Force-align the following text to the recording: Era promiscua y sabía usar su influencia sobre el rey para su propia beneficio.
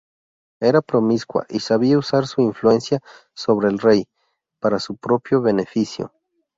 Era 0.59 0.81
promiscua 0.81 1.45
y 1.47 1.59
sabía 1.59 1.99
usar 1.99 2.25
su 2.25 2.41
influencia 2.41 3.01
sobre 3.35 3.67
el 3.67 3.77
rey 3.77 4.07
para 4.59 4.79
su 4.79 4.97
propia 4.97 5.37
beneficio. 5.37 6.11